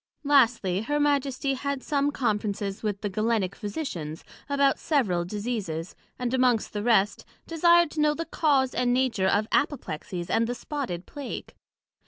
Lastly, 0.23 0.81
her 0.81 0.99
Majesty 0.99 1.53
had 1.53 1.83
some 1.83 2.09
Conferences 2.09 2.81
with 2.81 3.01
the 3.01 3.07
Galenick 3.11 3.53
Physicians 3.53 4.23
about 4.49 4.79
several 4.79 5.25
Diseases, 5.25 5.95
and 6.17 6.33
amongst 6.33 6.73
the 6.73 6.81
rest, 6.81 7.23
desired 7.45 7.91
to 7.91 8.01
know 8.01 8.15
the 8.15 8.25
cause 8.25 8.73
and 8.73 8.95
nature 8.95 9.27
of 9.27 9.47
Apoplexies, 9.51 10.31
and 10.31 10.47
the 10.47 10.55
spotted 10.55 11.05
Plague. 11.05 11.53